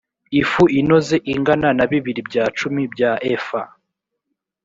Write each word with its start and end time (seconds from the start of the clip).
ifu 0.39 0.63
inoze 0.79 1.15
ingana 1.33 1.69
na 1.77 1.85
bibiri 1.91 2.21
bya 2.29 2.45
cumi 2.57 2.81
bya 2.93 3.11
efa 3.33 3.61